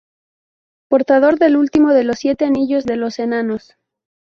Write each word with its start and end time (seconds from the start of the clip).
Portador 0.89 1.37
del 1.37 1.55
último 1.55 1.93
de 1.93 2.03
los 2.03 2.17
siete 2.17 2.45
anillos 2.45 2.85
de 2.85 2.95
los 2.95 3.19
Enanos. 3.19 3.77